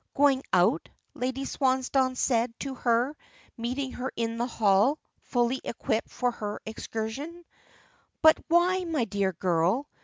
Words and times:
"Going 0.15 0.41
out?" 0.51 0.89
Lady 1.13 1.45
Swansdown 1.45 2.13
had 2.13 2.17
said 2.17 2.59
to 2.61 2.73
her, 2.73 3.15
meeting 3.55 3.91
her 3.91 4.11
in 4.15 4.37
the 4.39 4.47
hall, 4.47 4.97
fully 5.21 5.61
equipped 5.63 6.09
for 6.09 6.31
her 6.31 6.59
excursion. 6.65 7.45
"But 8.23 8.39
why, 8.47 8.83
my 8.83 9.05
dear 9.05 9.31
girl? 9.33 9.87